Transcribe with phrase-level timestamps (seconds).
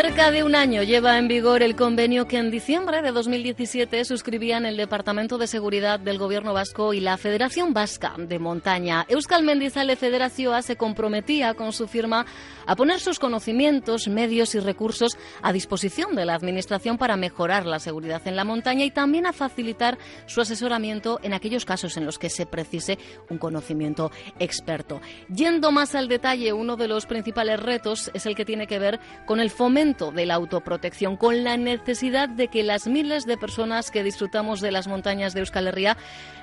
[0.00, 4.78] De un año lleva en vigor el convenio que en diciembre de 2017 suscribían el
[4.78, 9.04] Departamento de Seguridad del Gobierno Vasco y la Federación Vasca de Montaña.
[9.08, 12.24] Euskal Mendizale Federazioa se comprometía con su firma
[12.66, 17.78] a poner sus conocimientos, medios y recursos a disposición de la Administración para mejorar la
[17.78, 22.18] seguridad en la montaña y también a facilitar su asesoramiento en aquellos casos en los
[22.18, 25.02] que se precise un conocimiento experto.
[25.28, 28.98] Yendo más al detalle, uno de los principales retos es el que tiene que ver
[29.26, 33.90] con el fomento de la autoprotección, con la necesidad de que las miles de personas
[33.90, 35.96] que disfrutamos de las montañas de Euskal Herria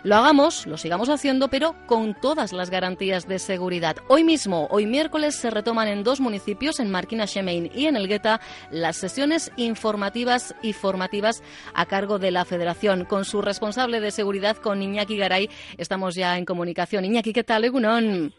[0.03, 3.95] lo hagamos, lo sigamos haciendo, pero con todas las garantías de seguridad.
[4.09, 8.09] Hoy mismo, hoy miércoles, se retoman en dos municipios, en Marquina Shemein y en El
[8.09, 11.41] Gueta, las sesiones informativas y formativas
[11.73, 13.05] a cargo de la Federación.
[13.05, 17.05] Con su responsable de seguridad, con Iñaki Garay, estamos ya en comunicación.
[17.05, 17.63] Iñaki, ¿qué tal?
[17.63, 18.33] Egunon.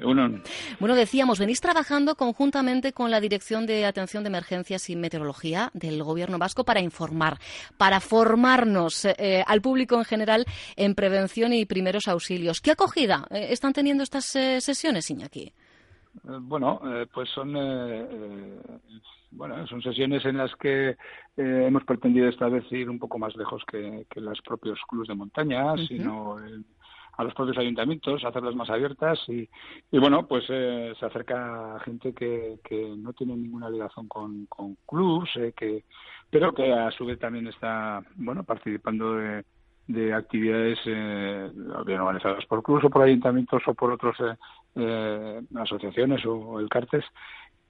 [0.00, 6.04] Bueno, decíamos, venís trabajando conjuntamente con la Dirección de Atención de Emergencias y Meteorología del
[6.04, 7.38] Gobierno vasco para informar,
[7.76, 10.44] para formarnos eh, al público en general
[10.76, 12.60] en prevención y primeros auxilios.
[12.60, 15.52] ¿Qué acogida eh, están teniendo estas eh, sesiones, Iñaki?
[16.22, 16.80] Bueno,
[17.12, 17.52] pues son
[19.30, 20.96] bueno, son sesiones en las que
[21.36, 25.76] hemos pretendido esta vez ir un poco más lejos que, los propios clubes de montaña,
[25.86, 26.38] sino
[27.18, 29.48] a los propios ayuntamientos, hacerlas más abiertas y,
[29.90, 34.76] y bueno, pues eh, se acerca gente que, que no tiene ninguna ligación con, con
[34.86, 35.84] clubs, eh, que,
[36.30, 39.44] pero que a su vez también está, bueno, participando de,
[39.88, 41.50] de actividades eh,
[41.84, 44.36] bien organizadas por clubs o por ayuntamientos o por otras eh,
[44.76, 47.04] eh, asociaciones o, el CARTES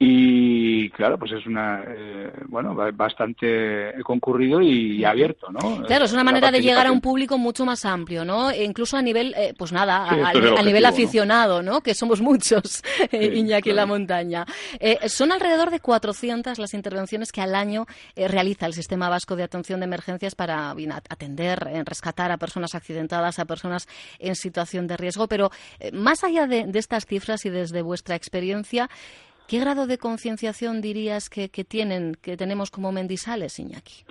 [0.01, 5.83] y claro, pues es una, eh, bueno, bastante concurrido y, abierto, ¿no?
[5.83, 8.49] Claro, es una manera de llegar a un público mucho más amplio, ¿no?
[8.49, 11.81] E incluso a nivel, eh, pues nada, a, nivel aficionado, ¿no?
[11.81, 14.45] Que somos muchos, Iñaki en la montaña.
[14.79, 19.43] Eh, son alrededor de 400 las intervenciones que al año realiza el Sistema Vasco de
[19.43, 20.69] Atención de Emergencias para
[21.09, 23.85] atender, rescatar a personas accidentadas, a personas
[24.17, 25.51] en situación de riesgo, pero
[25.91, 28.89] más allá de, de estas cifras y desde vuestra experiencia,
[29.49, 34.05] ¿Qué grado de concienciación dirías que, tienen, que tenemos como mendisales, Iñaki?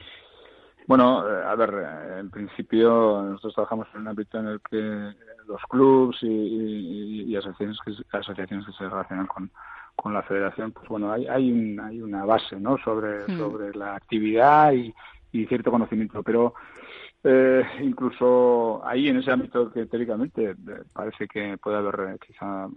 [0.89, 5.15] Bueno, eh, a ver, eh, en principio nosotros trabajamos en un ámbito en el que
[5.47, 9.49] los clubs y, asociaciones, que, asociaciones que se relacionan con,
[9.95, 12.77] con la federación, pues bueno, hay, hay, hay una base ¿no?
[12.79, 13.39] sobre, hmm.
[13.39, 14.93] sobre la actividad y,
[15.33, 16.55] y cierto conocimiento, pero
[17.25, 20.55] eh, incluso ahí en ese ámbito que teóricamente eh,
[20.93, 22.69] parece que puede haber eh, quizá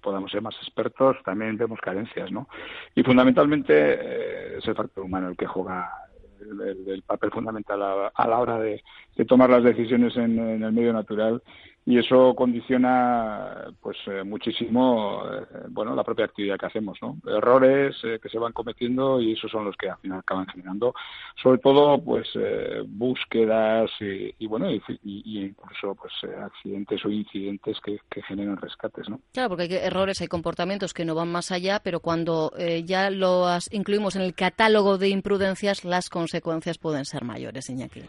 [0.00, 2.48] podamos ser más expertos también vemos carencias no
[2.94, 5.92] y fundamentalmente eh, es el factor humano el que juega
[6.40, 8.82] el, papel fundamental a, la hora de,
[9.26, 11.42] tomar las decisiones en, el medio natural
[11.86, 17.94] y eso condiciona pues eh, muchísimo eh, bueno la propia actividad que hacemos no errores
[18.04, 20.94] eh, que se van cometiendo y esos son los que al final acaban generando
[21.42, 22.28] sobre todo pues
[22.86, 26.12] búsquedas y, bueno y, incluso pues
[26.42, 31.14] accidentes o incidentes que, generan rescates no claro porque hay errores hay comportamientos que no
[31.14, 32.52] van más allá pero cuando
[32.84, 38.02] ya los incluimos en el catálogo de imprudencias las consecuencias pueden ser mayores Iñaki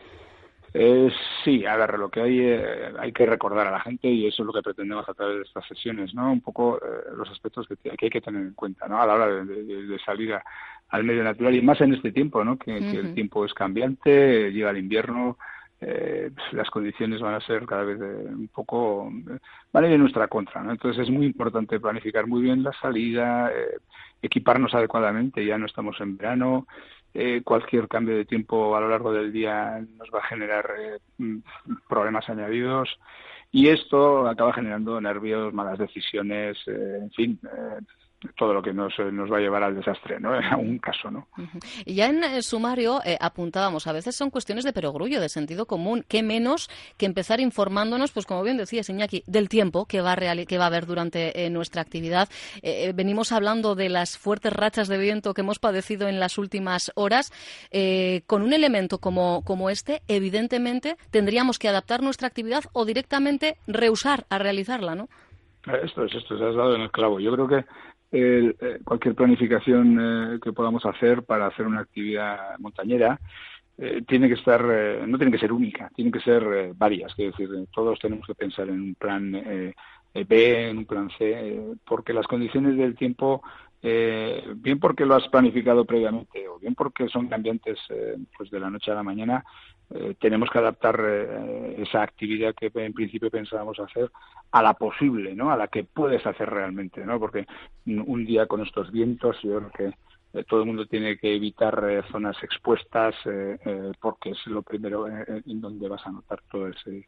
[0.77, 1.09] eh,
[1.41, 4.43] sí, a ver, lo que hay, eh, hay que recordar a la gente y eso
[4.43, 6.29] es lo que pretendemos a través de estas sesiones, ¿no?
[6.29, 9.01] Un poco eh, los aspectos que, hay que tener en cuenta, ¿no?
[9.01, 10.35] A la hora de, salir
[10.89, 12.57] al medio natural y más en este tiempo, ¿no?
[12.57, 15.37] Que, el tiempo es cambiante, llega el invierno,
[15.79, 19.09] eh, las condiciones van a ser cada vez un poco
[19.71, 20.71] van a ir en nuestra contra ¿no?
[20.71, 23.51] entonces es muy importante planificar muy bien la salida
[24.21, 26.65] equiparnos adecuadamente ya no estamos en verano
[27.15, 30.99] eh, cualquier cambio de tiempo a lo largo del día nos va a generar eh,
[31.17, 31.37] mm,
[31.87, 32.99] problemas añadidos
[33.53, 37.39] y esto acaba generando nervios, malas decisiones, eh, en fin,
[38.37, 40.35] todo lo que nos, nos va a llevar al desastre, ¿no?
[40.45, 41.27] En algún caso, ¿no?
[41.85, 45.65] Y ya en el sumario eh, apuntábamos, a veces son cuestiones de perogrullo, de sentido
[45.65, 50.13] común, qué menos que empezar informándonos, pues como bien decía Iñaki, del tiempo que va
[50.13, 52.29] a, que va a haber durante eh, nuestra actividad.
[52.61, 56.91] Eh, venimos hablando de las fuertes rachas de viento que hemos padecido en las últimas
[56.95, 57.31] horas.
[58.27, 64.25] con un elemento como, como este, evidentemente tendríamos que adaptar nuestra actividad o directamente rehusar
[64.29, 65.07] a realizarla, ¿no?
[65.83, 67.19] Esto es, esto, se has dado en el clavo.
[67.19, 67.65] Yo creo que
[68.11, 73.19] eh, cualquier planificación eh, que podamos hacer para hacer una actividad montañera
[73.77, 74.63] eh, tiene que estar,
[75.05, 77.11] no tiene que ser única, tiene que ser varias.
[77.17, 82.13] Es decir, todos tenemos que pensar en un plan B, en un plan C, porque
[82.13, 83.43] las condiciones del tiempo
[83.81, 87.77] bien porque lo has planificado previamente o bien porque son cambiantes
[88.37, 89.43] pues de la noche a la mañana,
[89.93, 94.09] eh, tenemos que adaptar eh, esa actividad que en principio pensábamos hacer
[94.51, 95.51] a la posible, ¿no?
[95.51, 97.19] A la que puedes hacer realmente, ¿no?
[97.19, 97.45] Porque
[97.85, 102.03] un día con estos vientos, yo creo que eh, todo el mundo tiene que evitar
[102.11, 103.15] zonas expuestas
[104.01, 107.07] porque es lo primero en donde vas a notar todo ese,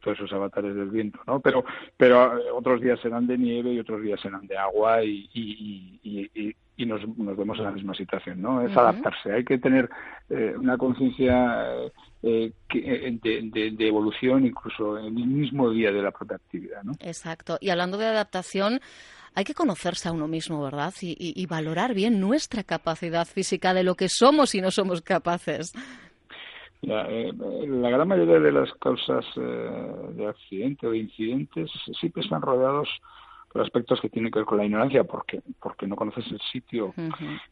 [0.00, 1.40] todos esos avatares del viento, ¿no?
[1.40, 1.64] Pero,
[1.96, 6.00] pero otros días serán de nieve y otros días serán de agua y, y,
[6.34, 8.62] y nos, nos, vemos en la misma situación, ¿no?
[8.62, 9.32] Es adaptarse.
[9.32, 9.88] Hay que tener
[10.30, 11.66] eh, una conciencia
[12.22, 16.92] eh, eh de, evolución incluso en el mismo día de la propia actividad, ¿no?
[17.00, 17.58] Exacto.
[17.60, 18.80] Y hablando de adaptación,
[19.34, 20.92] hay que conocerse a uno mismo, ¿verdad?
[21.00, 25.72] Y, y, valorar bien nuestra capacidad física de lo que somos y no somos capaces.
[26.80, 31.70] La, eh, la gran mayoría de las causas de accidente o de incidentes
[32.00, 32.88] siempre están rodeados
[33.52, 36.94] por aspectos que tienen que ver con la ignorancia, porque porque no conoces el sitio,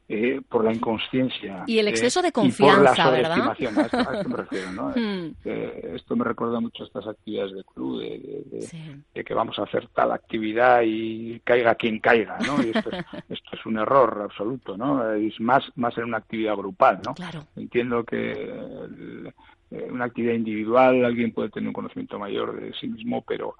[0.08, 1.64] eh, por la inconsciencia.
[1.66, 3.50] Y el exceso de confianza, ¿verdad?
[3.50, 4.88] A esto, me refiero, ¿no?
[4.94, 5.34] Hmm.
[5.44, 9.88] Eh, esto me recuerda mucho a estas actividades de club, de, que vamos a hacer
[9.88, 12.62] tal actividad y caiga quien caiga, ¿no?
[12.62, 15.12] Y esto es, esto es un error absoluto, ¿no?
[15.14, 17.14] Es más, más en una actividad grupal, ¿no?
[17.14, 17.46] Claro.
[17.56, 18.32] Entiendo que
[19.70, 23.56] eh, una actividad individual, alguien puede tener un conocimiento mayor de sí mismo, pero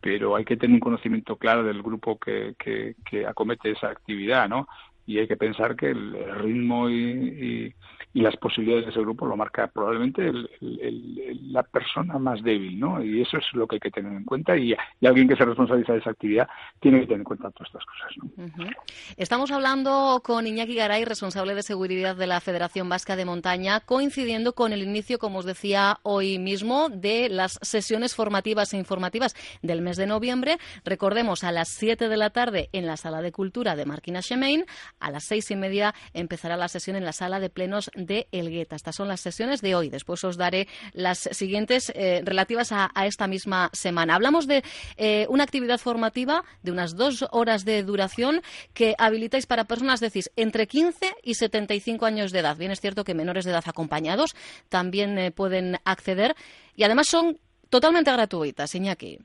[0.00, 4.48] pero hay que tener un conocimiento claro del grupo que, que, que acomete esa actividad,
[4.48, 4.66] ¿no?
[5.06, 7.74] Y hay que pensar que el ritmo y,
[8.12, 13.02] las posibilidades de ese grupo lo marca probablemente la persona más débil, ¿no?
[13.02, 15.92] Y eso es lo que hay que tener en cuenta y, alguien que se responsabiliza
[15.92, 16.48] de esa actividad
[16.80, 18.70] tiene que tener en cuenta todas estas cosas, ¿no?
[19.16, 24.54] Estamos hablando con Iñaki Garay, responsable de seguridad de la Federación Vasca de Montaña, coincidiendo
[24.54, 29.82] con el inicio, como os decía hoy mismo, de las sesiones formativas e informativas del
[29.82, 30.58] mes de noviembre.
[30.84, 34.64] Recordemos, a las 7 de la tarde en la Sala de Cultura de Marquina Chemain,
[35.00, 38.76] a las seis y media empezará la sesión en la Sala de Plenos de Elgueta.
[38.76, 39.88] Estas son las sesiones de hoy.
[39.88, 44.14] Después os daré las siguientes eh, relativas a, esta misma semana.
[44.14, 44.62] Hablamos de
[44.96, 48.42] eh, una actividad formativa de unas dos horas de duración
[48.74, 52.56] que habilitáis para personas, decís, entre 15 y 75 años de edad.
[52.56, 54.34] Bien es cierto que menores de edad acompañados
[54.68, 56.34] también eh, pueden acceder
[56.76, 57.38] y además son
[57.68, 59.18] totalmente gratuitas, Iñaki.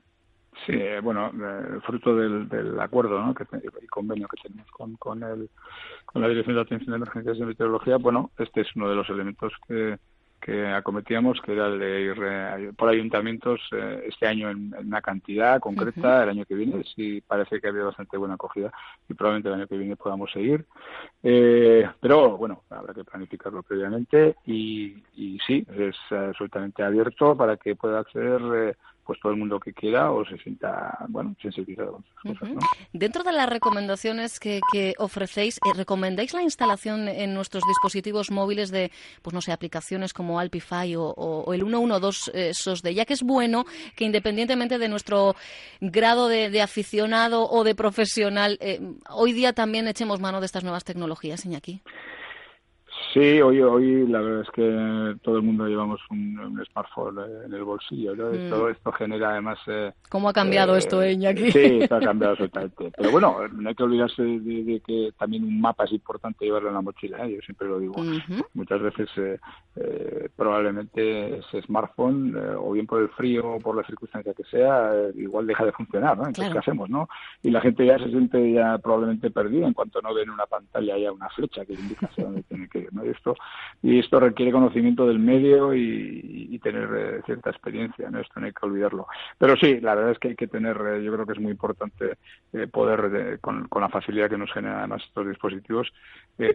[0.64, 0.72] Sí,
[1.02, 1.30] bueno,
[1.84, 3.34] fruto del, acuerdo ¿no?
[3.34, 3.44] que,
[3.82, 5.50] y convenio que tenemos con, con el
[6.04, 9.08] con la Dirección de Atención de Emergencias de Meteorología, bueno, este es uno de los
[9.10, 9.98] elementos que,
[10.40, 15.00] que acometíamos, que era el de ir eh, por ayuntamientos eh, este año en, una
[15.02, 18.72] cantidad concreta, el año que viene sí parece que ha habido bastante buena acogida
[19.08, 20.64] y probablemente el año que viene podamos seguir.
[21.22, 27.74] Eh, pero bueno, habrá que planificarlo previamente y, y sí, es absolutamente abierto para que
[27.74, 32.38] pueda acceder pues todo el mundo que quiera o se sienta, bueno, sensibilizado con esas
[32.40, 32.54] cosas.
[32.54, 32.60] ¿no?
[32.92, 38.70] Dentro de las recomendaciones que, que ofrecéis, eh, ¿recomendáis la instalación en nuestros dispositivos móviles
[38.70, 38.90] de,
[39.22, 42.94] pues no sé, aplicaciones como Alpify o, el 112 eh, SOSDE?
[42.94, 45.36] Ya que es bueno que independientemente de nuestro
[45.80, 50.84] grado de, aficionado o de profesional, eh, hoy día también echemos mano de estas nuevas
[50.84, 51.82] tecnologías, Iñaki.
[53.16, 57.64] Sí, hoy, hoy la verdad es que todo el mundo llevamos un, smartphone en el
[57.64, 58.14] bolsillo.
[58.14, 58.30] ¿no?
[58.30, 58.50] Mm.
[58.50, 59.58] Todo esto genera además...
[59.68, 61.16] Eh, ¿Cómo ha cambiado eh, esto, eh,
[61.50, 62.92] Sí, ha cambiado absolutamente.
[62.94, 66.74] Pero bueno, no hay que olvidarse de, que también un mapa es importante llevarlo en
[66.74, 67.26] la mochila.
[67.26, 67.94] Yo siempre lo digo.
[68.52, 69.08] Muchas veces
[70.36, 75.46] probablemente ese smartphone, o bien por el frío o por la circunstancia que sea, igual
[75.46, 76.18] deja de funcionar.
[76.18, 76.26] ¿no?
[76.26, 76.90] Entonces, ¿qué hacemos?
[76.90, 77.08] no?
[77.42, 80.44] Y la gente ya se siente ya probablemente perdida en cuanto no ve en una
[80.44, 82.92] pantalla ya una flecha que indica hacia dónde tiene que ir.
[82.92, 83.05] ¿no?
[83.06, 83.36] Y esto,
[83.82, 88.18] y esto requiere conocimiento del medio y, tener eh, cierta experiencia, ¿no?
[88.18, 89.06] Esto no hay que olvidarlo.
[89.38, 91.52] Pero sí, la verdad es que hay que tener, eh, yo creo que es muy
[91.52, 92.16] importante
[92.52, 95.92] eh, poder, con, con, la facilidad que nos generan además estos dispositivos,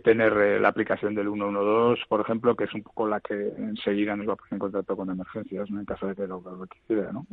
[0.03, 4.27] tener la aplicación del 112, por ejemplo, que es un poco la que enseguida nos
[4.27, 5.79] va a poner en contacto con emergencias, ¿no?
[5.79, 7.25] En caso de que lo, requiera, ¿no?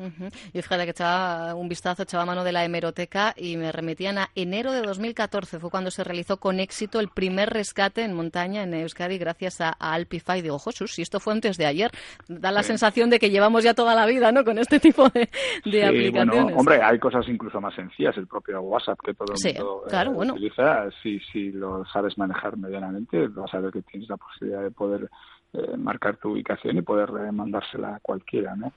[0.52, 4.30] Y fíjate que echaba un vistazo, echaba mano de la hemeroteca y me remitían a
[4.34, 8.74] enero de 2014, fue cuando se realizó con éxito el primer rescate en montaña en
[8.74, 10.42] Euskadi gracias a, a Alpify.
[10.42, 11.90] Digo, Jesús, si esto fue antes de ayer,
[12.28, 14.44] da la sensación de que llevamos ya toda la vida, ¿no?
[14.44, 15.30] Con este tipo de,
[15.64, 16.42] de aplicaciones.
[16.42, 20.22] Bueno, hombre, hay cosas incluso más sencillas, el propio WhatsApp que todo el mundo claro,
[20.22, 24.62] eh, utiliza, si, si lo sabes manejar medianamente, vas a ver que tienes la posibilidad
[24.62, 25.08] de poder
[25.54, 28.70] eh, marcar tu ubicación y poder eh, mandársela a cualquiera, ¿no?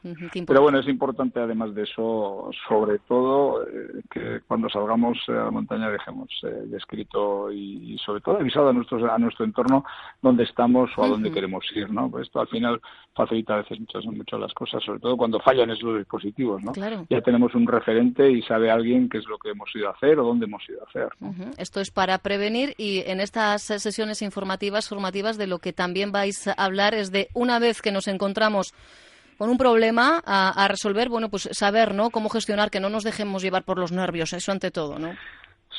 [0.47, 5.51] Pero bueno, es importante además de eso, sobre todo, eh, que cuando salgamos a la
[5.51, 6.29] montaña dejemos
[6.67, 9.83] descrito y, sobre todo avisado a, nuestros, a nuestro entorno
[10.21, 12.09] dónde estamos o a dónde queremos ir, ¿no?
[12.09, 12.79] Pues esto al final
[13.13, 16.71] facilita a veces muchas, muchas las cosas, sobre todo cuando fallan esos dispositivos, ¿no?
[17.09, 20.19] Ya tenemos un referente y sabe alguien qué es lo que hemos ido a hacer
[20.19, 21.09] o dónde hemos ido a hacer.
[21.57, 26.47] Esto es para prevenir y en estas sesiones informativas, formativas, de lo que también vais
[26.47, 28.73] a hablar es de una vez que nos encontramos
[29.37, 32.11] con un problema a, resolver, bueno, pues saber, ¿no?
[32.11, 35.15] Cómo gestionar, que no nos dejemos llevar por los nervios, eso ante todo, ¿no?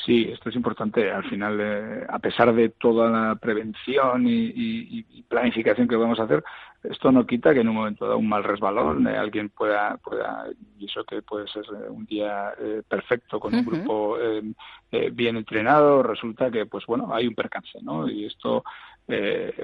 [0.05, 1.09] Sí, esto es importante.
[1.11, 6.43] Al final, eh, a pesar de toda la prevención y, planificación que vamos a hacer,
[6.83, 10.45] esto no quita que en un momento dado un mal resbalón eh, alguien pueda, pueda,
[10.77, 12.53] y eso que puede ser eh, un día
[12.87, 14.17] perfecto con un grupo
[15.13, 18.07] bien entrenado, resulta que, pues bueno, hay un percance, ¿no?
[18.09, 18.63] Y esto,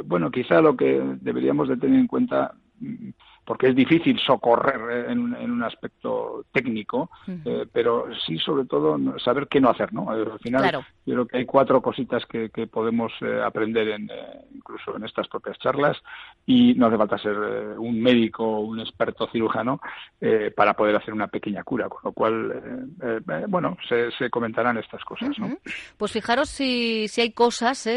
[0.06, 3.10] bueno, quizá lo que deberíamos de tener en cuenta mm,
[3.50, 9.60] porque es difícil socorrer en, un aspecto técnico, eh, pero sí sobre todo saber qué
[9.60, 10.12] no hacer, ¿no?
[10.12, 14.96] Al final yo creo que hay cuatro cositas que, podemos eh, aprender en, eh, incluso
[14.96, 15.98] en estas propias charlas
[16.46, 17.36] y no hace falta ser
[17.80, 19.82] un médico o un experto cirujano
[20.56, 22.90] para poder hacer una pequeña cura, con lo cual,
[23.48, 25.58] bueno, se, comentarán estas cosas, ¿no?
[25.98, 27.88] Pues fijaros si, si hay cosas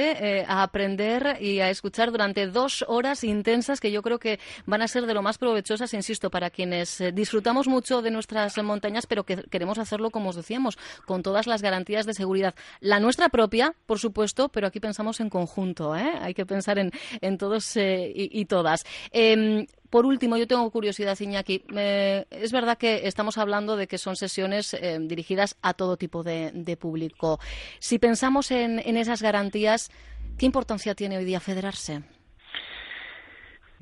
[0.46, 4.88] a aprender y a escuchar durante dos horas intensas que yo creo que van a
[4.88, 9.24] ser de lo más provechosas, insisto, para quienes eh, disfrutamos mucho de nuestras montañas, pero
[9.24, 12.54] que queremos hacerlo, como os decíamos, con todas las garantías de seguridad.
[12.78, 16.12] La nuestra propia, por supuesto, pero aquí pensamos en conjunto, ¿eh?
[16.20, 18.84] Hay que pensar en, en todos eh, y, todas.
[19.10, 21.64] Em, por último, yo tengo curiosidad, Iñaki.
[21.66, 27.40] es verdad que estamos hablando de que son sesiones dirigidas a todo tipo de, público.
[27.80, 29.90] Si pensamos en, en, esas garantías,
[30.38, 32.02] ¿qué importancia tiene hoy día federarse?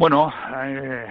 [0.00, 1.06] Bueno, eh,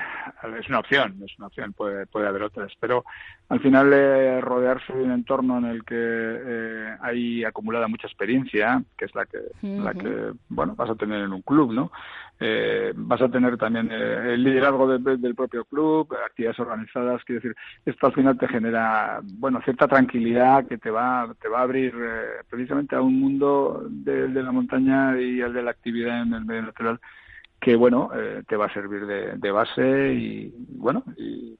[0.59, 3.05] es una opción, es una opción, puede, puede haber otras, pero
[3.49, 8.81] al final eh, rodearse de un entorno en el que eh, hay acumulada mucha experiencia,
[8.97, 11.91] que es la que, la que bueno, vas a tener en un club, ¿no?
[12.39, 17.55] Eh, vas a tener también eh, el liderazgo del propio club, actividades organizadas, quiero decir,
[17.85, 21.93] esto al final te genera, bueno, cierta tranquilidad que te va, te va a abrir
[22.49, 26.45] precisamente a un mundo de, de la montaña y al de la actividad en el
[26.45, 26.99] medio natural
[27.59, 31.57] que bueno eh, te va a servir de, base y bueno y,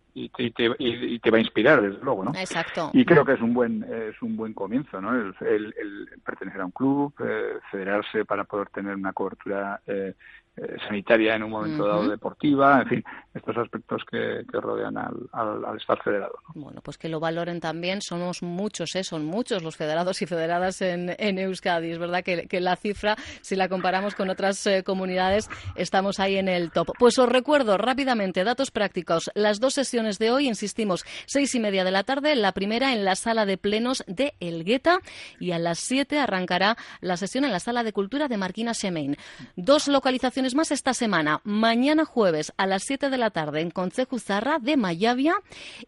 [0.52, 2.90] te, va a inspirar desde luego no exacto.
[2.94, 6.72] Y creo que es un buen es un buen comienzo no el, pertenecer a un
[6.72, 10.14] club eh, federarse para poder tener una cobertura eh,
[10.62, 15.78] eh, sanitaria en un momento dado deportiva, en fin, estos aspectos que, rodean al, al,
[15.78, 16.34] estar federado.
[16.54, 19.04] Bueno, pues que lo valoren también, somos muchos, ¿eh?
[19.04, 23.16] son muchos los federados y federadas en, en Euskadi, es verdad que, que, la cifra,
[23.42, 26.90] si la comparamos con otras eh, comunidades, estamos ahí en el top.
[27.00, 31.84] Pues os recuerdo rápidamente, datos prácticos, las dos sesiones de hoy, insistimos, seis y media
[31.84, 35.00] de la tarde, la primera en la sala de plenos de Elgueta
[35.40, 39.16] y a las siete arrancará la sesión en la sala de cultura de Marquina Semein.
[39.56, 41.42] Dos localizaciones más esta semana.
[41.44, 45.36] Mañana jueves a las 7 de la tarde en Concejo Zarra de Mayavia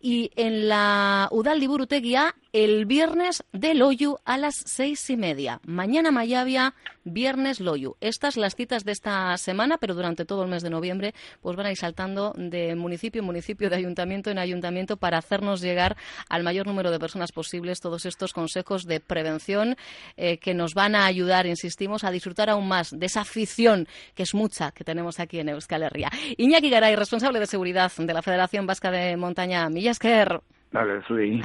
[0.02, 5.62] y en la Udal Liburuteguía el viernes de Loyu a las seis y media.
[5.66, 7.96] Mañana Mayavia, viernes Loyu.
[8.02, 11.66] Estas las citas de esta semana, pero durante todo el mes de noviembre pues van
[11.66, 15.98] a ir saltando de municipio en municipio, de ayuntamiento en ayuntamiento para hacernos llegar
[16.30, 19.76] al mayor número de personas posibles todos estos consejos de prevención
[20.18, 24.24] eh, que nos van a ayudar, insistimos, a disfrutar aún más de esa afición que
[24.24, 26.10] es mucha que tenemos aquí en Euskal Herria.
[26.38, 30.42] Iñaki Garay, responsable de seguridad de la Federación Vasca de Montaña Millasker.
[30.72, 31.42] Dale, soy.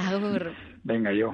[0.83, 1.33] Venga, yo.